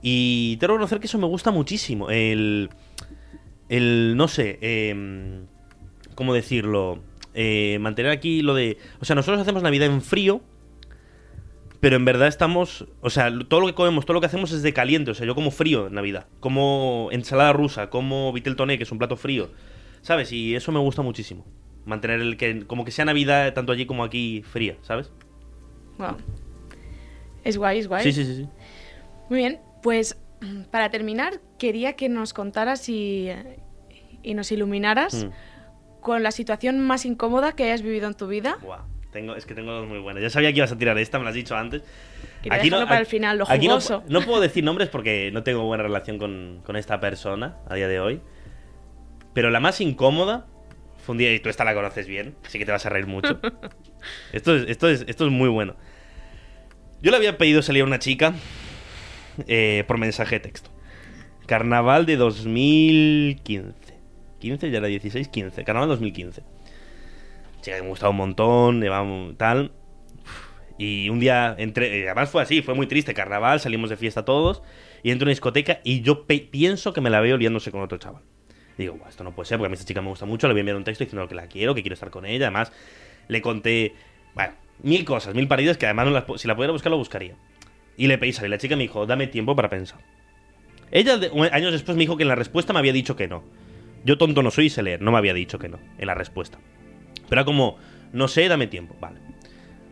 [0.00, 2.08] Y tengo que reconocer que eso me gusta muchísimo.
[2.08, 2.70] El.
[3.68, 4.16] El.
[4.16, 4.58] No sé.
[4.62, 5.46] em,
[6.14, 7.02] ¿Cómo decirlo?
[7.34, 8.78] Eh, mantener aquí lo de.
[9.00, 10.40] O sea, nosotros hacemos Navidad en frío.
[11.80, 12.86] Pero en verdad estamos.
[13.00, 15.10] O sea, todo lo que comemos, todo lo que hacemos es de caliente.
[15.12, 16.26] O sea, yo como frío en Navidad.
[16.40, 19.50] Como ensalada rusa, como vitel toné, que es un plato frío.
[20.02, 20.32] ¿Sabes?
[20.32, 21.44] Y eso me gusta muchísimo.
[21.84, 22.66] Mantener el que.
[22.66, 25.12] Como que sea Navidad tanto allí como aquí fría, ¿sabes?
[25.98, 26.16] Wow.
[27.44, 28.02] Es guay, es guay.
[28.02, 28.48] Sí, sí, sí, sí.
[29.30, 30.18] Muy bien, pues
[30.70, 33.28] para terminar, quería que nos contaras y,
[34.22, 35.30] y nos iluminaras Mm.
[36.00, 38.58] Con la situación más incómoda que hayas vivido en tu vida.
[38.62, 38.82] Buah,
[39.12, 40.22] tengo, es que tengo dos muy buenas.
[40.22, 41.82] Ya sabía que ibas a tirar esta, me lo has dicho antes.
[42.42, 45.64] Quería dejarlo para el final, lo aquí no- no, puedo decir nombres porque no tengo
[45.64, 48.20] buena relación con, con esta persona a día de hoy.
[49.34, 50.46] Pero la más incómoda
[51.04, 53.06] fue un día, y tú esta la conoces bien, así que te vas a reír
[53.06, 53.40] mucho.
[54.32, 55.74] esto, es, esto, es, esto es muy bueno.
[57.00, 58.34] Yo le había pedido salir a una chica
[59.46, 60.70] eh, por mensaje de texto.
[61.46, 63.87] Carnaval de 2015.
[64.38, 65.64] 15, ya era 16, 15.
[65.64, 66.42] Carnaval 2015.
[67.60, 69.72] Chica que me gustaba un montón, llevaba tal.
[70.78, 74.24] Y un día entré, eh, además fue así, fue muy triste, carnaval, salimos de fiesta
[74.24, 74.62] todos,
[75.02, 77.98] y entro en una discoteca y yo pienso que me la veo liándose con otro
[77.98, 78.22] chaval.
[78.76, 80.54] Digo, "Buah, esto no puede ser, porque a mí esta chica me gusta mucho, le
[80.54, 82.70] voy a enviar un texto diciendo que la quiero, que quiero estar con ella, además
[83.26, 83.94] le conté,
[84.34, 87.34] bueno, mil cosas, mil paridas que además no las si la pudiera buscar lo buscaría.
[87.96, 89.98] Y le pedí salir, la chica me dijo, dame tiempo para pensar.
[90.92, 91.18] Ella
[91.50, 93.42] años después me dijo que en la respuesta me había dicho que no.
[94.08, 96.14] Yo tonto no soy y sé leer, no me había dicho que no, en la
[96.14, 96.58] respuesta.
[97.28, 97.76] Pero era como,
[98.14, 99.18] no sé, dame tiempo, vale.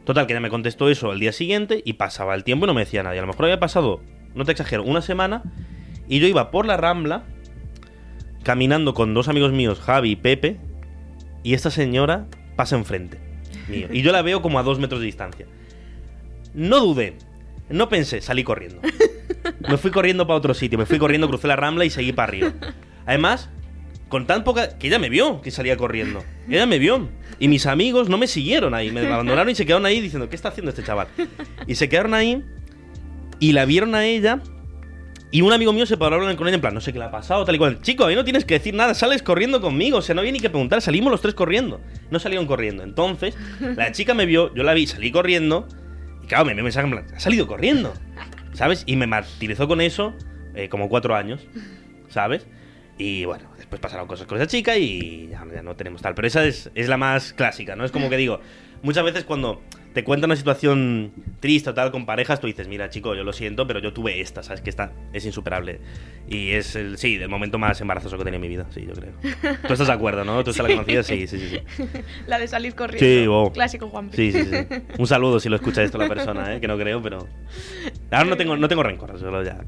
[0.07, 2.73] Total, que ella me contestó eso el día siguiente y pasaba el tiempo y no
[2.73, 3.15] me decía nada.
[3.15, 4.01] Y a lo mejor había pasado,
[4.35, 5.43] no te exagero, una semana
[6.09, 7.25] y yo iba por la rambla
[8.43, 10.57] caminando con dos amigos míos, Javi y Pepe,
[11.43, 12.27] y esta señora
[12.57, 13.21] pasa enfrente
[13.69, 13.89] mío.
[13.93, 15.45] Y yo la veo como a dos metros de distancia.
[16.55, 17.19] No dudé,
[17.69, 18.81] no pensé, salí corriendo.
[19.69, 22.29] Me fui corriendo para otro sitio, me fui corriendo, crucé la rambla y seguí para
[22.29, 22.55] arriba.
[23.05, 23.51] Además,
[24.09, 24.79] con tan poca.
[24.79, 26.25] que ella me vio que salía corriendo.
[26.49, 27.09] Ella me vio.
[27.39, 30.37] Y mis amigos no me siguieron ahí, me abandonaron y se quedaron ahí diciendo, ¿qué
[30.37, 31.09] está haciendo este chaval?
[31.67, 32.43] Y se quedaron ahí
[33.39, 34.41] y la vieron a ella.
[35.33, 36.99] Y un amigo mío se paró a hablar con ella en plan, no sé qué
[36.99, 37.83] le ha pasado, tal y cual.
[37.83, 39.99] Chico, ahí no tienes que decir nada, sales corriendo conmigo.
[39.99, 41.81] O sea, no había ni que preguntar, salimos los tres corriendo.
[42.11, 42.85] No salieron corriendo.
[42.85, 45.67] Entonces, la chica me vio, yo la vi, salí corriendo.
[46.23, 47.93] Y claro, me un mensaje en plan, ha salido corriendo.
[48.53, 48.85] ¿Sabes?
[48.87, 50.15] Y me martirizó con eso
[50.55, 51.47] eh, como cuatro años.
[52.09, 52.47] ¿Sabes?
[52.99, 56.15] Y bueno, después pasaron cosas con esa chica y ya, ya no tenemos tal.
[56.15, 57.85] Pero esa es, es la más clásica, ¿no?
[57.85, 58.41] Es como que digo,
[58.83, 59.61] muchas veces cuando
[59.93, 63.33] te cuentan una situación triste o tal con parejas, tú dices, mira, chico, yo lo
[63.33, 64.61] siento, pero yo tuve esta, ¿sabes?
[64.61, 65.81] Que esta es insuperable.
[66.29, 68.85] Y es el, sí, el momento más embarazoso que he tenido en mi vida, sí,
[68.87, 69.13] yo creo.
[69.67, 70.45] ¿Tú estás de acuerdo, no?
[70.45, 71.07] ¿Tú esta la conocías?
[71.07, 71.61] Sí, sí, sí.
[71.77, 71.85] sí.
[72.27, 73.07] La de salir corriendo.
[73.07, 73.53] Sí, wow.
[73.53, 74.67] Clásico Juan Sí, sí, sí.
[74.99, 76.61] Un saludo si lo escucha esto la persona, ¿eh?
[76.61, 77.27] que no creo, pero.
[78.11, 79.65] Ahora no tengo, no tengo rencor, solo ya.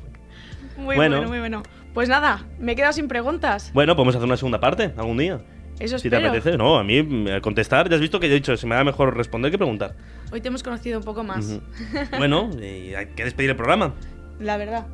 [0.77, 1.17] Muy Bueno.
[1.17, 1.29] bueno.
[1.29, 1.63] muy bueno.
[1.99, 3.73] Pues nada, me he quedado sin preguntas.
[3.75, 5.41] Bueno, podemos hacer una segunda parte algún día.
[5.81, 6.31] Eso Si te espero.
[6.31, 6.57] apetece.
[6.57, 8.85] No, a mí mm, contestar, ya has visto que yo he dicho, se me da
[8.85, 9.97] mejor responder que preguntar.
[10.31, 11.59] Hoy te hemos conocido un poco más.
[12.17, 13.95] Bueno, y hay que despedir el programa.
[14.39, 14.87] la verdad.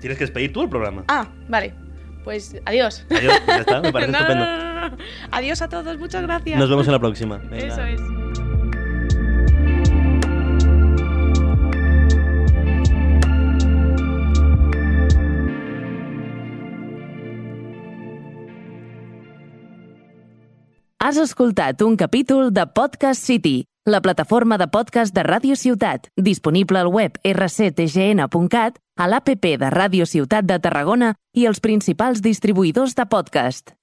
[0.00, 1.04] Tienes que despedir tú el programa.
[1.08, 1.74] Ah, vale.
[2.24, 3.04] Pues adiós.
[3.10, 4.46] Adiós, ya está, me parece No, estupendo.
[4.46, 4.96] no, no, no.
[5.32, 6.58] Adiós a todos, muchas gracias.
[6.58, 7.36] Nos vemos en la próxima.
[7.36, 7.66] Venga.
[7.66, 8.00] Eso es.
[21.06, 26.80] Has escoltat un capítol de Podcast City, la plataforma de podcast de Ràdio Ciutat, disponible
[26.80, 33.06] al web rctgn.cat, a l'APP de Ràdio Ciutat de Tarragona i els principals distribuïdors de
[33.06, 33.76] podcast.